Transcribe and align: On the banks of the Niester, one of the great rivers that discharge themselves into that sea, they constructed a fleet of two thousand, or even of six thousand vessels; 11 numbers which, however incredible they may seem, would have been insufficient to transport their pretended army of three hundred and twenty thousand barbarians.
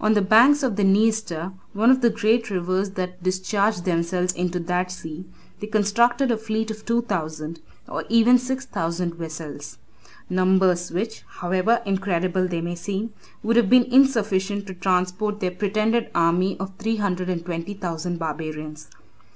On 0.00 0.14
the 0.14 0.20
banks 0.20 0.64
of 0.64 0.74
the 0.74 0.82
Niester, 0.82 1.52
one 1.74 1.92
of 1.92 2.00
the 2.00 2.10
great 2.10 2.50
rivers 2.50 2.90
that 2.98 3.22
discharge 3.22 3.82
themselves 3.82 4.32
into 4.32 4.58
that 4.58 4.90
sea, 4.90 5.26
they 5.60 5.68
constructed 5.68 6.32
a 6.32 6.36
fleet 6.36 6.72
of 6.72 6.84
two 6.84 7.02
thousand, 7.02 7.60
or 7.88 8.02
even 8.08 8.34
of 8.34 8.40
six 8.40 8.66
thousand 8.66 9.14
vessels; 9.14 9.78
11 10.28 10.28
numbers 10.58 10.90
which, 10.90 11.22
however 11.28 11.82
incredible 11.86 12.48
they 12.48 12.60
may 12.60 12.74
seem, 12.74 13.12
would 13.44 13.54
have 13.54 13.70
been 13.70 13.84
insufficient 13.84 14.66
to 14.66 14.74
transport 14.74 15.38
their 15.38 15.52
pretended 15.52 16.10
army 16.16 16.56
of 16.58 16.72
three 16.76 16.96
hundred 16.96 17.30
and 17.30 17.44
twenty 17.44 17.74
thousand 17.74 18.18
barbarians. 18.18 18.88